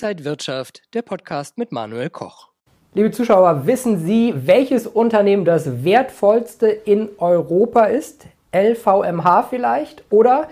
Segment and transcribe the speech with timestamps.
[0.00, 2.50] Inside Wirtschaft, der Podcast mit Manuel Koch.
[2.94, 8.28] Liebe Zuschauer, wissen Sie, welches Unternehmen das wertvollste in Europa ist?
[8.54, 10.04] LVMH vielleicht?
[10.10, 10.46] Oder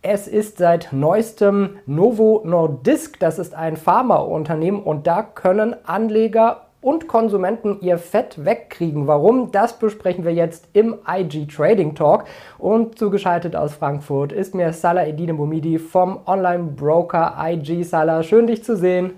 [0.00, 7.08] es ist seit neuestem Novo Nordisk, das ist ein Pharmaunternehmen und da können Anleger und
[7.08, 9.06] Konsumenten ihr Fett wegkriegen.
[9.06, 9.50] Warum?
[9.50, 12.24] Das besprechen wir jetzt im IG Trading Talk.
[12.58, 17.84] Und zugeschaltet aus Frankfurt ist mir Salah Edine Momidi vom Online-Broker IG.
[17.84, 19.12] Salah, schön dich zu sehen.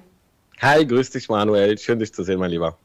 [0.60, 1.76] Hi, grüß dich Manuel.
[1.76, 2.78] Schön dich zu sehen, mein Lieber.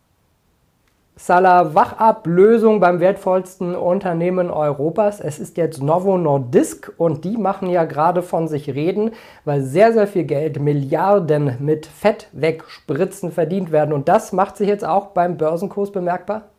[1.15, 5.20] Salah, Wachablösung beim wertvollsten Unternehmen Europas.
[5.20, 9.11] Es ist jetzt Novo Nordisk und die machen ja gerade von sich reden,
[9.45, 13.93] weil sehr, sehr viel Geld, Milliarden mit Fett wegspritzen verdient werden.
[13.93, 16.49] Und das macht sich jetzt auch beim Börsenkurs bemerkbar?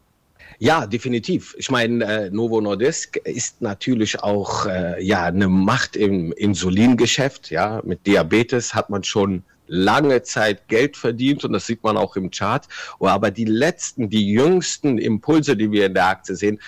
[0.59, 1.57] Ja, definitiv.
[1.59, 7.51] Ich meine, äh, Novo Nordisk ist natürlich auch äh, ja eine Macht im Insulingeschäft.
[7.51, 9.43] Ja, mit Diabetes hat man schon
[9.73, 12.69] lange Zeit Geld verdient und das sieht man auch im Chart.
[12.99, 16.61] Oh, aber die letzten, die jüngsten Impulse, die wir in der Aktie sehen,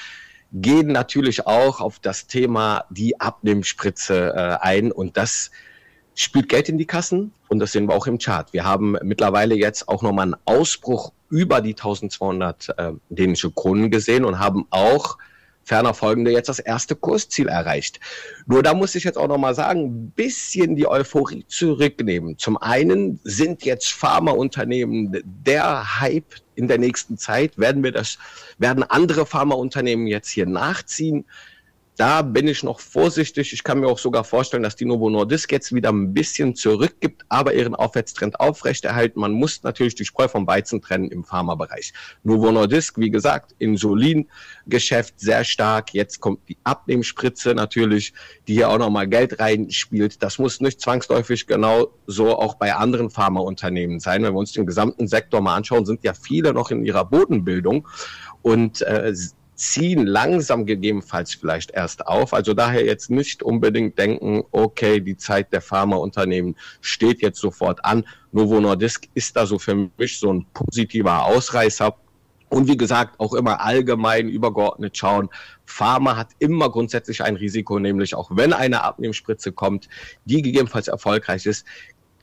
[0.53, 5.51] gehen natürlich auch auf das Thema die Abnehmspritze äh, ein und das
[6.15, 8.53] spielt Geld in die Kassen und das sehen wir auch im Chart.
[8.53, 14.25] Wir haben mittlerweile jetzt auch nochmal einen Ausbruch über die 1200 äh, dänische Kronen gesehen
[14.25, 15.19] und haben auch
[15.65, 18.01] ferner folgende jetzt das erste Kursziel erreicht.
[18.47, 22.39] Nur da muss ich jetzt auch nochmal sagen, ein bisschen die Euphorie zurücknehmen.
[22.39, 27.59] Zum einen sind jetzt Pharmaunternehmen der Hype in der nächsten Zeit.
[27.59, 28.19] Werden wir das,
[28.59, 31.25] werden andere Pharmaunternehmen jetzt hier nachziehen?
[31.97, 33.53] Da bin ich noch vorsichtig.
[33.53, 37.25] Ich kann mir auch sogar vorstellen, dass die Novo Nordisk jetzt wieder ein bisschen zurückgibt,
[37.29, 39.21] aber ihren Aufwärtstrend aufrechterhalten.
[39.21, 41.93] Man muss natürlich die Spreu vom Weizen trennen im Pharmabereich.
[42.25, 45.95] Novo Nordisk, wie gesagt, Insulingeschäft sehr stark.
[45.95, 48.13] Jetzt kommt die Abnehmspritze natürlich,
[48.49, 50.21] die hier auch nochmal Geld reinspielt.
[50.21, 54.25] Das muss nicht zwangsläufig genau so auch bei anderen Pharmaunternehmen sein.
[54.25, 57.87] Wenn wir uns den gesamten Sektor mal anschauen, sind ja viele noch in ihrer Bodenbildung
[58.43, 59.15] und äh,
[59.55, 62.35] ziehen langsam gegebenenfalls vielleicht erst auf.
[62.35, 68.05] Also daher jetzt nicht unbedingt denken, okay, die Zeit der Pharmaunternehmen steht jetzt sofort an.
[68.33, 71.97] Novo Nordisk ist da so für mich so ein positiver Ausreißer.
[72.51, 75.29] Und wie gesagt, auch immer allgemein übergeordnet schauen.
[75.65, 79.89] Pharma hat immer grundsätzlich ein Risiko, nämlich auch wenn eine Abnehmspritze kommt,
[80.25, 81.67] die gegebenenfalls erfolgreich ist,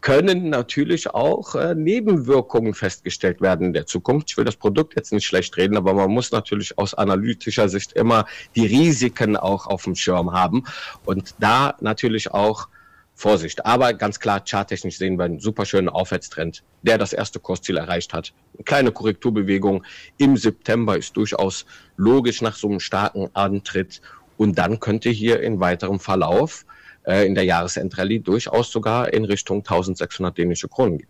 [0.01, 4.31] können natürlich auch äh, Nebenwirkungen festgestellt werden in der Zukunft.
[4.31, 7.94] Ich will das Produkt jetzt nicht schlecht reden, aber man muss natürlich aus analytischer Sicht
[7.94, 8.25] immer
[8.56, 10.63] die Risiken auch auf dem Schirm haben
[11.06, 12.67] und da natürlich auch
[13.13, 13.66] Vorsicht.
[13.67, 18.13] Aber ganz klar, charttechnisch sehen wir einen super schönen Aufwärtstrend, der das erste Kursziel erreicht
[18.13, 18.34] hat.
[18.56, 19.84] Eine kleine Korrekturbewegung
[20.17, 21.67] im September ist durchaus
[21.97, 24.01] logisch nach so einem starken Antritt.
[24.38, 26.66] Und dann könnte hier in weiterem Verlauf
[27.03, 31.07] äh, in der Jahresendrallye durchaus sogar in Richtung 1600 dänische Kronen gehen.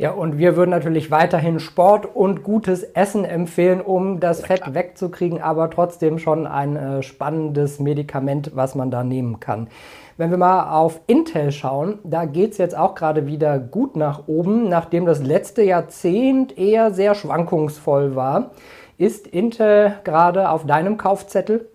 [0.00, 5.42] Ja, und wir würden natürlich weiterhin Sport und gutes Essen empfehlen, um das Fett wegzukriegen,
[5.42, 9.66] aber trotzdem schon ein äh, spannendes Medikament, was man da nehmen kann.
[10.16, 14.28] Wenn wir mal auf Intel schauen, da geht es jetzt auch gerade wieder gut nach
[14.28, 18.52] oben, nachdem das letzte Jahrzehnt eher sehr schwankungsvoll war.
[18.98, 21.68] Ist Intel gerade auf deinem Kaufzettel?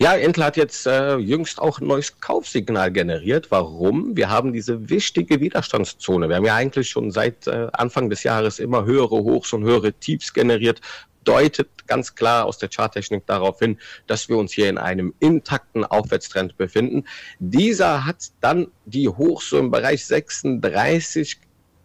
[0.00, 3.50] Ja, Intel hat jetzt äh, jüngst auch ein neues Kaufsignal generiert.
[3.50, 4.16] Warum?
[4.16, 6.28] Wir haben diese wichtige Widerstandszone.
[6.28, 9.92] Wir haben ja eigentlich schon seit äh, Anfang des Jahres immer höhere Hochs und höhere
[9.92, 10.80] Tiefs generiert.
[11.24, 13.76] Deutet ganz klar aus der Charttechnik darauf hin,
[14.06, 17.04] dass wir uns hier in einem intakten Aufwärtstrend befinden.
[17.40, 21.40] Dieser hat dann die Hochs so im Bereich 36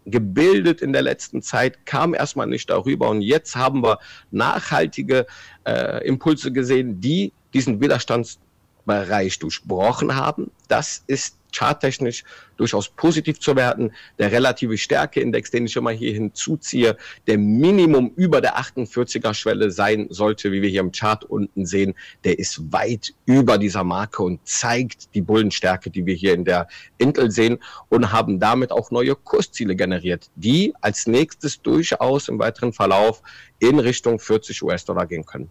[0.06, 3.98] gebildet in der letzten Zeit, kam erstmal nicht darüber und jetzt haben wir
[4.30, 5.26] nachhaltige
[5.66, 10.50] äh, Impulse gesehen, die diesen Widerstandsbereich durchbrochen haben.
[10.68, 12.24] Das ist charttechnisch
[12.56, 13.92] durchaus positiv zu werten.
[14.18, 20.06] Der relative Stärkeindex, den ich immer hier hinzuziehe, der Minimum über der 48er Schwelle sein
[20.10, 21.94] sollte, wie wir hier im Chart unten sehen,
[22.24, 26.68] der ist weit über dieser Marke und zeigt die Bullenstärke, die wir hier in der
[26.98, 27.58] Intel sehen
[27.88, 33.22] und haben damit auch neue Kursziele generiert, die als nächstes durchaus im weiteren Verlauf
[33.58, 35.50] in Richtung 40 US-Dollar gehen können.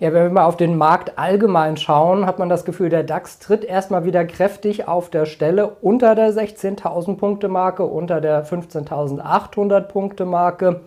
[0.00, 3.38] Ja, wenn wir mal auf den Markt allgemein schauen, hat man das Gefühl, der DAX
[3.38, 9.82] tritt erstmal wieder kräftig auf der Stelle unter der 16.000 Punkte Marke, unter der 15.800
[9.82, 10.80] Punkte Marke.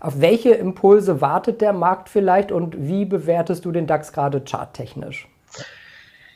[0.00, 5.28] Auf welche Impulse wartet der Markt vielleicht und wie bewertest du den DAX gerade charttechnisch?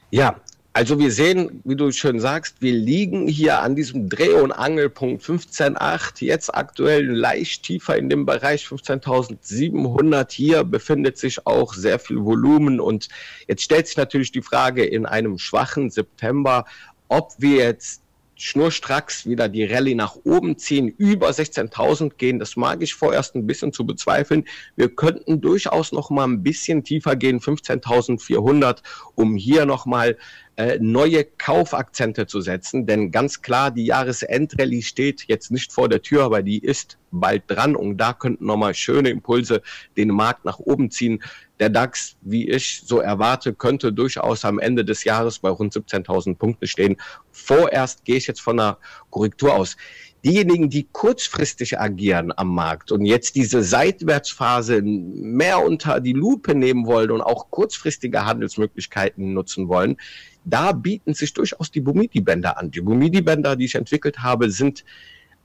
[0.09, 0.37] Ja,
[0.75, 5.23] also wir sehen, wie du schön sagst, wir liegen hier an diesem Dreh- und Angelpunkt
[5.23, 10.33] 15.8, jetzt aktuell leicht tiefer in dem Bereich 15.700.
[10.33, 13.09] Hier befindet sich auch sehr viel Volumen und
[13.49, 16.65] jetzt stellt sich natürlich die Frage in einem schwachen September,
[17.09, 18.01] ob wir jetzt
[18.43, 22.41] schnurstracks wieder die Rallye nach oben ziehen, über 16.000 gehen.
[22.41, 24.45] Das mag ich vorerst ein bisschen zu bezweifeln.
[24.75, 28.79] Wir könnten durchaus noch mal ein bisschen tiefer gehen, 15.400,
[29.15, 30.19] um hier noch mal
[30.57, 32.85] äh, neue Kaufakzente zu setzen.
[32.85, 37.45] Denn ganz klar, die Jahresendrallye steht jetzt nicht vor der Tür, aber die ist bald
[37.47, 39.63] dran und da könnten nochmal schöne Impulse
[39.97, 41.23] den Markt nach oben ziehen.
[41.63, 46.35] Der DAX, wie ich so erwarte, könnte durchaus am Ende des Jahres bei rund 17.000
[46.35, 46.97] Punkten stehen.
[47.31, 48.79] Vorerst gehe ich jetzt von einer
[49.11, 49.77] Korrektur aus
[50.25, 56.85] diejenigen, die kurzfristig agieren am Markt und jetzt diese Seitwärtsphase mehr unter die Lupe nehmen
[56.85, 59.99] wollen und auch kurzfristige Handelsmöglichkeiten nutzen wollen,
[60.45, 62.73] da bieten sich durchaus die Bumidi-Bänder an.
[62.73, 64.85] Die Bumidi-Bänder, die ich entwickelt habe, sind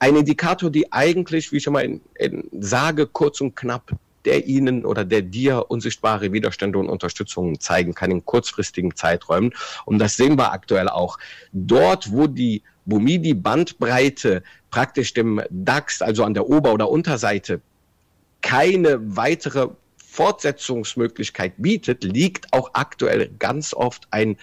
[0.00, 3.92] ein Indikator, die eigentlich, wie ich schon mal in, in sage, kurz und knapp
[4.24, 9.54] der Ihnen oder der dir unsichtbare Widerstände und Unterstützungen zeigen kann in kurzfristigen Zeiträumen.
[9.84, 11.18] Und das sehen wir aktuell auch.
[11.52, 17.60] Dort, wo die Bumidi-Bandbreite praktisch dem DAX, also an der Ober- oder Unterseite,
[18.40, 24.36] keine weitere Fortsetzungsmöglichkeit bietet, liegt auch aktuell ganz oft ein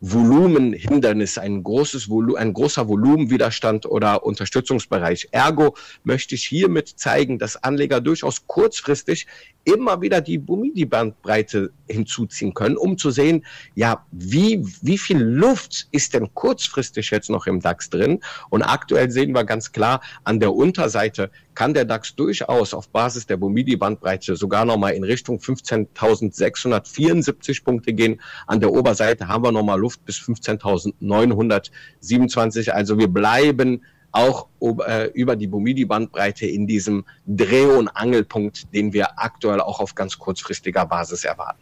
[0.00, 5.28] Volumenhindernis, ein, großes Volu ein großer Volumenwiderstand oder Unterstützungsbereich.
[5.32, 9.26] Ergo möchte ich hiermit zeigen, dass Anleger durchaus kurzfristig
[9.66, 13.44] immer wieder die Bumidi-Bandbreite hinzuziehen können, um zu sehen,
[13.74, 18.20] ja, wie, wie viel Luft ist denn kurzfristig jetzt noch im DAX drin?
[18.48, 23.26] Und aktuell sehen wir ganz klar, an der Unterseite kann der DAX durchaus auf Basis
[23.26, 28.20] der Bumidi-Bandbreite sogar nochmal in Richtung 15.674 Punkte gehen.
[28.46, 32.70] An der Oberseite haben wir nochmal Luft bis 15.927.
[32.70, 39.20] Also wir bleiben auch äh, über die Bumidi-Bandbreite in diesem Dreh- und Angelpunkt, den wir
[39.20, 41.60] aktuell auch auf ganz kurzfristiger Basis erwarten.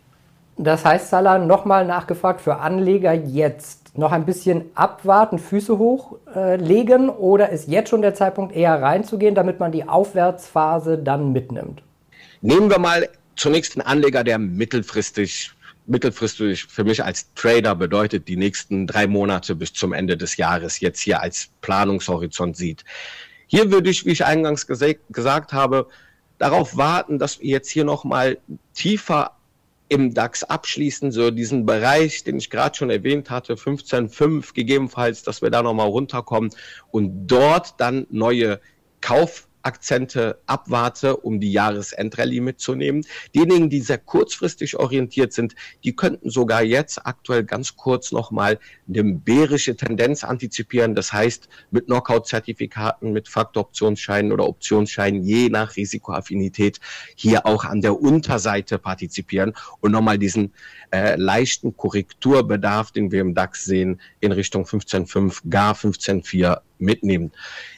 [0.56, 7.12] Das heißt, Salah, nochmal nachgefragt für Anleger jetzt noch ein bisschen abwarten, Füße hochlegen äh,
[7.12, 11.82] oder ist jetzt schon der Zeitpunkt eher reinzugehen, damit man die Aufwärtsphase dann mitnimmt?
[12.40, 13.06] Nehmen wir mal
[13.36, 15.52] zunächst einen Anleger, der mittelfristig
[15.86, 20.80] mittelfristig für mich als Trader bedeutet, die nächsten drei Monate bis zum Ende des Jahres
[20.80, 22.84] jetzt hier als Planungshorizont sieht.
[23.46, 25.88] Hier würde ich, wie ich eingangs gesagt habe,
[26.38, 28.38] darauf warten, dass wir jetzt hier nochmal
[28.72, 29.36] tiefer
[29.88, 35.42] im DAX abschließen, so diesen Bereich, den ich gerade schon erwähnt hatte, 15,5 gegebenenfalls, dass
[35.42, 36.50] wir da nochmal runterkommen
[36.90, 38.60] und dort dann neue
[39.00, 43.04] Kauf Akzente abwarte, um die Jahresendrallye mitzunehmen.
[43.34, 48.58] Diejenigen, die sehr kurzfristig orientiert sind, die könnten sogar jetzt aktuell ganz kurz nochmal
[48.88, 50.94] eine bärische Tendenz antizipieren.
[50.94, 56.80] Das heißt, mit Knockout-Zertifikaten, mit Faktoroptionsscheinen oder Optionsscheinen, je nach Risikoaffinität,
[57.14, 60.52] hier auch an der Unterseite partizipieren und nochmal diesen
[60.92, 67.32] äh, leichten Korrekturbedarf, den wir im DAX sehen, in Richtung 15,5, gar 15,4 mitnehmen.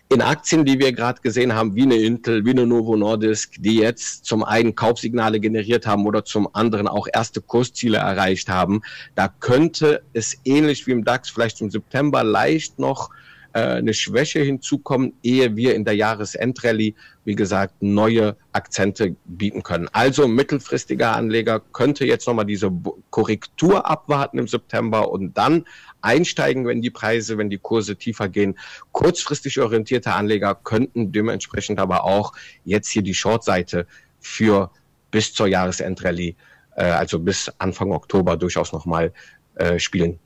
[0.09, 3.79] In Aktien, die wir gerade gesehen haben, wie eine Intel, wie eine Novo Nordisk, die
[3.79, 8.83] jetzt zum einen Kaufsignale generiert haben oder zum anderen auch erste Kursziele erreicht haben,
[9.17, 13.11] da könnte es ähnlich wie im DAX vielleicht im September leicht noch
[13.57, 16.95] äh, eine Schwäche hinzukommen, ehe wir in der Jahresendrallye,
[17.25, 19.89] wie gesagt, neue Akzente bieten können.
[19.93, 22.71] Also mittelfristiger Anleger könnte jetzt nochmal diese
[23.09, 25.65] Korrektur abwarten im September und dann
[26.03, 28.59] einsteigen, wenn die Preise, wenn die Kurse tiefer gehen.
[28.93, 32.35] Kurzfristig orientierte Anleger könnten dementsprechend aber auch
[32.67, 33.87] jetzt hier die Shortseite
[34.21, 34.71] für
[35.11, 36.37] bis zur Jahresendrallye,
[36.77, 39.15] äh, also bis Anfang Oktober durchaus nochmal
[39.55, 40.19] äh, spielen.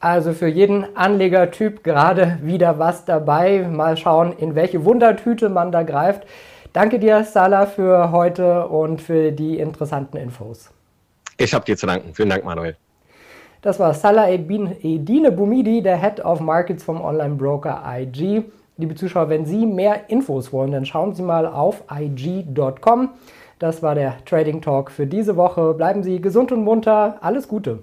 [0.00, 3.66] Also für jeden Anlegertyp gerade wieder was dabei.
[3.68, 6.26] Mal schauen, in welche Wundertüte man da greift.
[6.72, 10.70] Danke dir, Salah, für heute und für die interessanten Infos.
[11.38, 12.14] Ich habe dir zu danken.
[12.14, 12.76] Vielen Dank, Manuel.
[13.62, 18.44] Das war Salah Edine Bumidi, der Head of Markets vom Online-Broker IG.
[18.76, 23.08] Liebe Zuschauer, wenn Sie mehr Infos wollen, dann schauen Sie mal auf IG.com.
[23.58, 25.72] Das war der Trading Talk für diese Woche.
[25.72, 27.16] Bleiben Sie gesund und munter.
[27.22, 27.82] Alles Gute.